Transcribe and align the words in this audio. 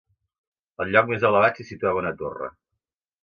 Al 0.85 0.89
lloc 0.95 1.11
més 1.11 1.27
elevat 1.29 1.59
s'hi 1.61 1.67
situava 1.67 2.03
una 2.05 2.13
torre. 2.23 2.49